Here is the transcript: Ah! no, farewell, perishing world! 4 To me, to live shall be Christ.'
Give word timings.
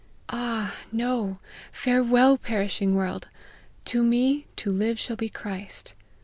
Ah! 0.29 0.73
no, 0.91 1.37
farewell, 1.71 2.35
perishing 2.35 2.95
world! 2.95 3.25
4 3.85 3.85
To 3.91 4.03
me, 4.03 4.47
to 4.55 4.71
live 4.71 4.97
shall 4.97 5.15
be 5.15 5.29
Christ.' 5.29 5.93